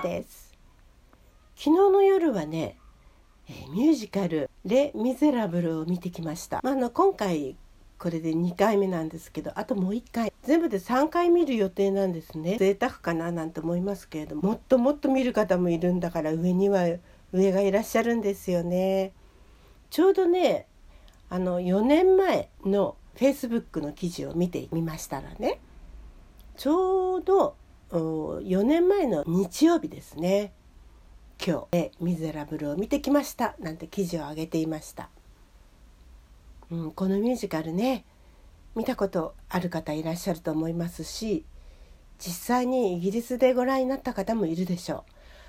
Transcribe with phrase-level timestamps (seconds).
[0.00, 0.52] です。
[1.56, 2.76] 昨日の夜はね
[3.72, 7.56] ミュージカル「レ・ミゼラブル」を見てきました、まあ、あの今回
[7.98, 12.56] これで2回目なんですけどあともう1回全部で3回見る予定なんですね。
[12.58, 14.42] 贅沢かななんて思いますけれども。
[14.42, 16.84] もっともっと見る方もいるんだから上には
[17.32, 19.12] 上がいらっしゃるんですよね。
[19.90, 20.66] ちょうどね
[21.30, 25.60] あの4年前のフェイスブックの記事を見てみましたらね
[26.56, 27.56] ちょうど
[27.90, 30.52] 4年前の日曜日ですね。
[31.44, 33.54] 今日「ミゼラブル」を見てきました。
[33.58, 35.10] なんて記事を上げていました、
[36.70, 38.04] うん、このミュージカルね
[38.74, 41.44] 見たことある方いらっしゃると思いますし
[42.18, 45.02] 実際にイギリスでご覧になった方もいるでしょう。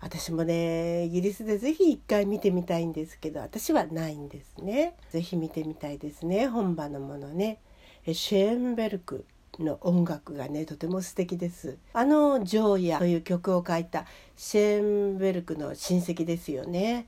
[0.00, 4.94] 私もねイギリスで是非一回見てみたいんですけど私はないんですね。
[5.10, 7.60] 是非見てみたいですね本場のものね。
[8.06, 9.24] シェーンベルク。
[9.62, 11.78] の音楽がねとても素敵です。
[11.92, 17.06] あの「ジョーヤ」という曲を書いたシェーンベルクの親戚ですよね。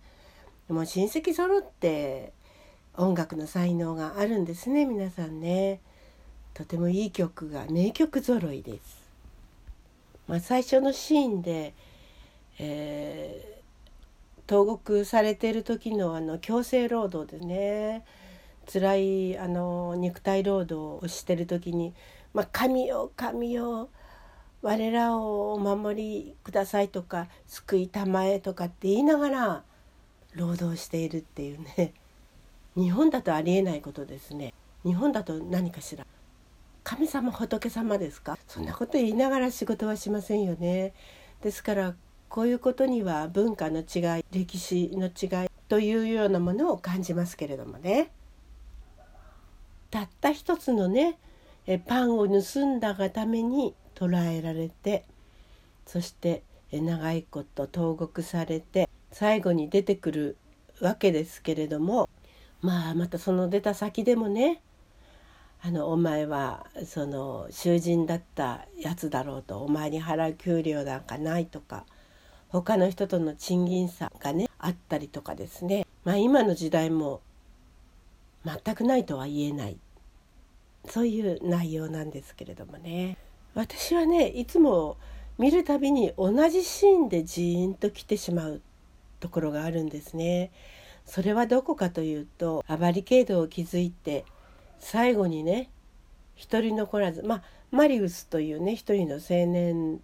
[0.68, 2.32] もう親戚揃って
[2.96, 5.80] 音楽の才能があるんですね皆さんね。
[6.58, 9.00] とてもいい曲が名曲揃いです、
[10.26, 11.72] まあ、最初のシーンで、
[12.58, 18.04] えー、投獄されている時のあの強制労働でね
[18.70, 21.94] 辛いあの肉体労働をしてる時に
[22.34, 23.88] まあ、神よ神よ
[24.62, 29.62] 我らをお守りくださいとか救いたまえとかって言いながら
[30.34, 31.92] 労働しているっていうね。
[32.76, 34.52] 日本だとありえないことですね。
[34.84, 36.06] 日本だと何かしら。
[36.84, 38.38] 神様仏様ですか？
[38.46, 40.92] そんなこと言いながら仕事はしませんよね。
[41.42, 41.94] ですから
[42.28, 48.10] こういうことには文化の違い歴史の違いというようなものを感じますけれどもね。
[49.90, 51.18] たった一つのね
[51.76, 55.04] パンを盗んだがために捕らえられて
[55.86, 60.36] そして長いこと投獄されて最後に出てくる
[60.80, 62.08] わけですけれども
[62.62, 64.62] まあまたその出た先でもね
[65.60, 71.84] あのお前はその囚人だったやつだろうとお前に払う給料なんかないとか
[72.48, 75.86] 他の人との賃金差がねあったりとかですね。
[76.04, 77.20] まあ今の時代も
[78.44, 79.76] 全くないとは言えない。
[80.88, 83.16] そういう内容なんですけれどもね
[83.54, 84.96] 私はねいつも
[85.38, 88.60] 見るたびに同じシーンでジーンと来てしまう
[89.20, 90.50] ところがあるんですね。
[91.04, 94.26] それはどこかというとアバリケードを築いて
[94.78, 95.70] 最後にね
[96.34, 100.00] 一人残らずまあマリウスというね一人の青年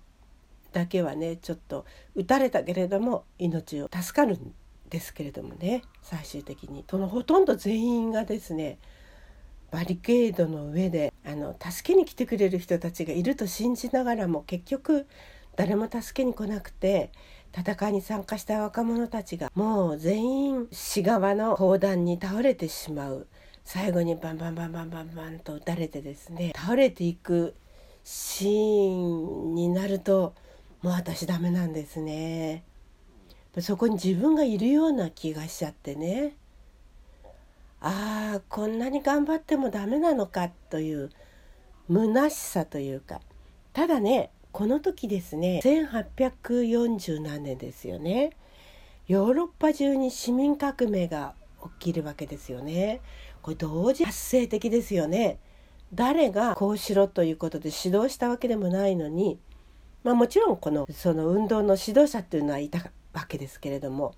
[0.73, 1.85] だけはねちょっと
[2.15, 4.55] 撃たれたけれども命を助かるん
[4.89, 8.79] ですけれどもね最終的にそのほとんど全員がですね
[9.75, 15.09] バリケードの上であの助けに来てくれる人たちがいると信じながらも結局
[15.57, 17.11] 誰も助けに来なくて
[17.53, 23.27] 戦いに参加した若者たちがもう全員死側の砲弾に倒れてしまう
[23.65, 27.57] 最後にバンバンバンバンバンバンと撃たれてですね倒れていく
[28.05, 30.35] シーンになると
[30.83, 32.63] もう私ダメなんですね。
[33.61, 36.35] そこに自分がいるような気がしちゃってね。
[37.87, 41.11] ああこんなに頑張ってもダメなのかという
[41.93, 43.21] 虚しさというか。
[43.75, 48.31] ただねこの時ですね1840何年ですよね。
[49.07, 51.35] ヨーロッパ中に市民革命が
[51.79, 53.03] 起きるわけですよね。
[53.43, 55.39] これ同時発生的ですよね。
[55.93, 59.39] 誰がこうしろということで指導したわけでもないのに。
[60.05, 62.79] まあもちろんこのその運動の指導者っていうのはいた
[63.13, 64.15] わけですけれども。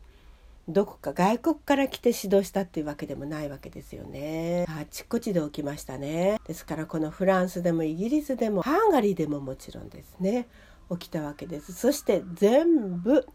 [0.68, 4.66] どこか外国から来て指導したっていうわけでもないわけですよね。
[4.68, 6.40] あちこちで起きましたね。
[6.46, 10.48] ですからこのフランスでもイギリスでもハンガリーでももちろんですね
[10.90, 11.72] 起きたわけです。
[11.72, 13.26] そして全部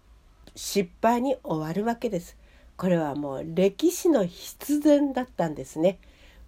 [0.55, 2.35] 失敗に終わるわけです。
[2.75, 5.99] これはもう歴史の必然だったんですね。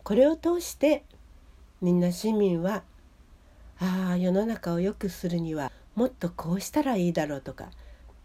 [0.03, 1.05] これを通して
[1.81, 2.83] みんな市民は
[3.79, 7.69] ああ世の中を良くするにはもっとこうしたらいいだろうとか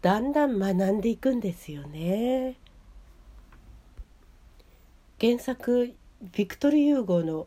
[0.01, 2.55] だんだん学んでいくんですよね。
[5.19, 5.93] 原作
[6.33, 7.45] ビクトル・ユーゴの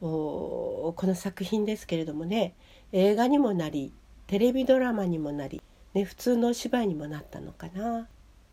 [0.00, 2.54] この作品ですけれどもね
[2.92, 3.92] 映画にもなり
[4.26, 5.62] テレビドラマにもなり、
[5.94, 8.08] ね、普通のお芝居にもなったのかな。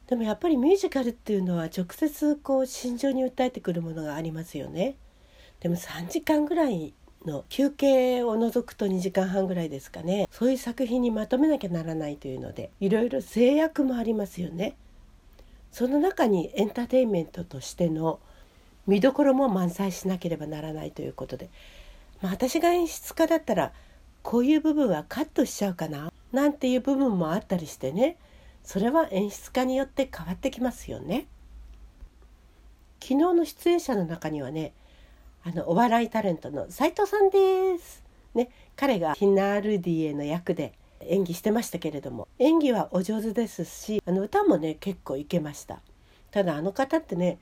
[0.08, 4.96] でもやっぱりミュージカルっていうのは直接こう心情に訴えてくるものがありますよね。
[5.62, 6.94] でも3時間ぐらい
[7.26, 10.28] の休憩を除くと2時間半ぐらいですかね。
[10.32, 14.76] そういう作品にまとめなきゃならないというのでいろいろ制約もありますよね。
[15.72, 18.20] その中にエンターテインメントとしての
[18.88, 21.50] 見どころも満載しなければならないということで、
[22.22, 23.72] まあ、私が演出家だったら
[24.24, 28.18] こういう部分はカットしちゃうかななんていう部分もあったりしてね。
[28.64, 31.26] それは演出家によって変わってきますよね。
[33.02, 34.74] 昨日の出演者の中にはね
[35.44, 38.04] あのお笑いタレントの斉藤さんです。
[38.36, 38.50] ね。
[38.76, 42.28] 彼がヒナールディエの役で演技してましたけれども。
[42.38, 45.82] 演技はお上手ですしあの歌もね結構いけました。
[46.30, 47.40] ただあの方ってね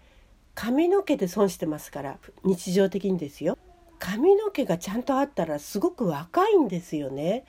[0.56, 3.58] 髪の毛で損してますから日常的にですよ。
[4.00, 7.44] 髪の毛がちゃんとあったらすごく若いんですよね。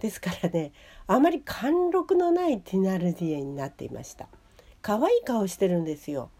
[0.00, 0.70] ですからね
[1.08, 4.28] あまり貫禄のないティナルディエになっていました。
[4.80, 6.30] 可愛い顔してるんですよ。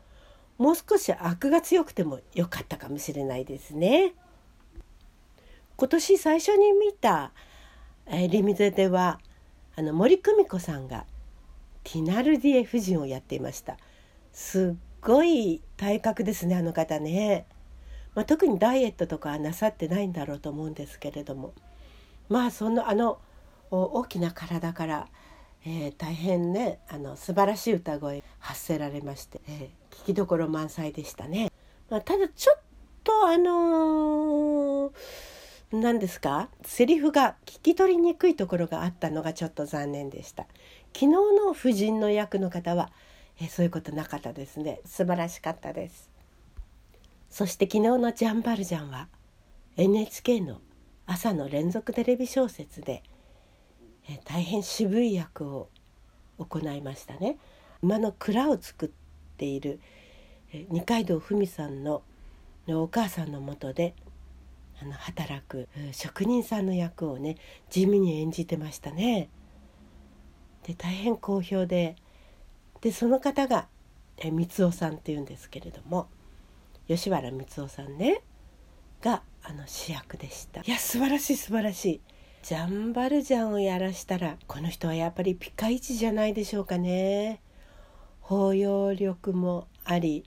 [0.59, 4.13] もう少し悪が強くても良かったかもしれないですね。
[5.77, 7.33] 今年最初に見た、
[8.07, 9.21] えー、リミゼでは
[9.77, 11.07] あの森久美子さんが
[11.85, 13.77] ティナルディエ夫人をやっていました。
[14.33, 17.47] すっごい体格ですねあの方ね、
[18.15, 21.55] まあ、特にダイエットとかはなさってないんだろうと思うんですけれども。
[22.29, 23.21] まあそのあの
[23.71, 25.09] 大きな体から、
[25.65, 29.69] えー、大変ねあの素晴らしい歌声発せられまして、えー、
[29.99, 31.51] 聞きどころ満載でしたね。
[31.91, 32.61] まあ、ただちょっ
[33.05, 34.93] とあのー、
[35.73, 36.49] 何ですか？
[36.63, 40.47] セリフが聞き取りにくいところがあったのがちょっと残念でした。
[40.95, 42.91] 昨日の夫人の役の方は、
[43.41, 46.11] え、そういうことなかったですね素晴らしかったです。
[47.29, 49.09] そして昨日のジャンバルジャンは
[49.77, 50.61] NHK の
[51.07, 53.03] 朝の連続テレビ小説で
[54.09, 55.69] 「え大変渋い役を
[56.39, 57.37] 行いましたね。
[57.83, 58.91] 馬の蔵を作っ
[59.39, 59.81] ている
[60.71, 62.03] 二階堂ふみさんの
[62.67, 63.95] お母さんのもとで
[64.83, 67.37] あの働く職人さんの役をね
[67.71, 69.29] 地味に演じてましたね。
[70.67, 71.97] で大変好評で
[72.81, 73.69] でその方が
[74.23, 76.09] 三尾さんっていうんですけれども
[76.89, 78.23] 吉原光夫さんね
[79.01, 80.61] があの主役でした。
[80.61, 82.01] いや素晴らしい素晴らしい。
[82.43, 87.41] ジャンバルジャンをやらしたらこの人はやっぱりピカイチじゃないでしょうかね
[88.29, 90.23] 包容力もあり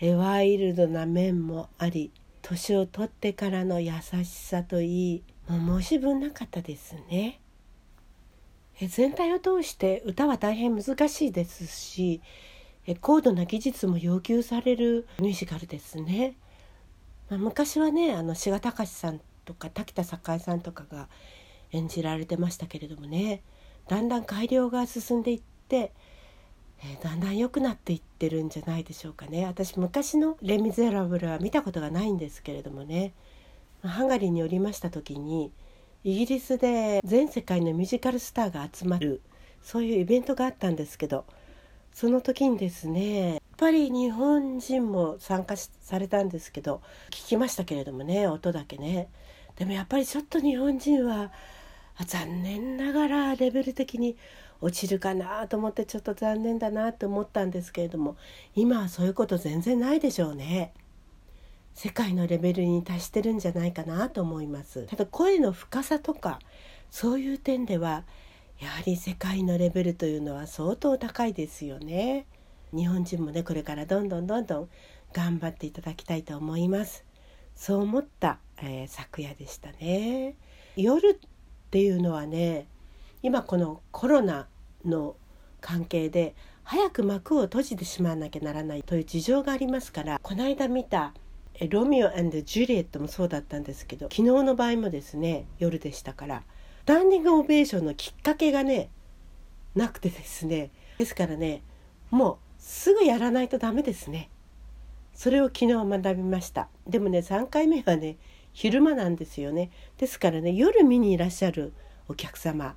[0.00, 2.10] ワイルドな面もあり
[2.40, 3.92] 年を取ってからの優
[4.24, 7.38] しさといいもう申し分なかったですね。
[8.80, 12.22] 全体を通して歌は大変難しいですし
[13.02, 16.34] 高度な技術も要求されるミュージカルですね、
[17.28, 21.08] まあ、昔はねあの志賀隆さんとか滝田栄さんとかが
[21.72, 23.42] 演じられてましたけれどもね
[23.86, 25.92] だんだん改良が進んでいって、
[26.84, 29.46] えー、だんだん良くなっていってるんじゃないでしょうかね。
[29.46, 33.12] 私昔の「レ・ミゼラブル」は見たことがないんですけれどもね。
[33.82, 35.50] ハンガリーにおりました時に
[36.04, 39.20] イギリスで全世界のミュージカルスターが集まる
[39.62, 41.24] そういうイベントがあったんですけど
[41.92, 46.80] その時にですねやっぱり日本人も参加されたんですけど
[47.10, 49.08] 聞きましたけれどもね音だけね。
[49.56, 51.30] でもやっぱりちょっと日本人は
[52.06, 54.16] 残念ながらレベル的に
[54.62, 58.16] 落ちるかなと思ってちょっと残念だなと思ったんですけれども
[58.54, 60.72] 今はそういうこと全然ないでしょうね。
[61.74, 66.38] 世界のレベルに達してるんじゃないかなと思いますただ声の深さとか
[66.90, 68.04] そういう点では
[68.60, 72.26] やはり世界のレベルというのは相当高いですよね
[72.74, 74.68] 日本人もねこれからどんどんどんどん
[75.14, 77.04] 頑張っていただきたいと思います
[77.54, 80.36] そう思った、えー、昨夜でしたね。
[80.76, 81.28] 夜っ
[81.70, 82.66] ていうのはね
[83.22, 84.46] 今このコロナ
[84.84, 85.16] の
[85.60, 86.34] 関係で
[86.64, 91.14] 早く幕を閉じてしまわなきゃならないという事情がありますからこの間見た
[91.70, 96.42] 「ロミオジュリエット」もそうだったんですけど昨日の場合もですね夜でしたから
[96.82, 98.90] スタンディングオベーションのきっかけがね
[99.74, 101.62] なくてですねですからね
[102.10, 104.28] もうすぐやらないとダメですね。
[105.14, 108.16] それを昨日学びましたでもね3回目はね
[108.52, 111.72] 昼間なんですよねですからね夜見にいらっしゃる
[112.08, 112.74] お客様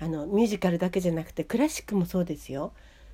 [0.00, 2.72] あのミュージカルだけじゃなくてクラシックもそうですよ。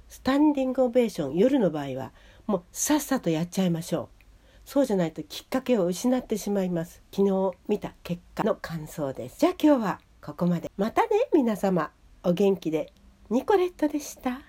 [0.08, 2.12] スタンディングオベーション夜の場合は
[2.46, 4.20] もうさっさとやっちゃいましょう。
[4.64, 7.02] そうじゃないときっかけを失ってしまいます。
[7.12, 9.40] 昨日見た結果の感想です。
[9.40, 10.70] じゃあ今日はここまで。
[10.76, 11.90] またね皆様。
[12.22, 12.92] お元気で。
[13.30, 14.40] ニコレットでした。